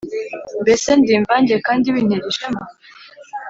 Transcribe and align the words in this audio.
Mbese 0.61 0.89
ndi 0.99 1.11
imvange 1.19 1.55
kandi 1.67 1.85
bintera 1.95 2.25
ishema. 2.31 2.61